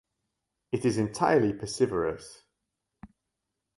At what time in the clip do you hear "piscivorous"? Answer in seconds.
1.53-2.41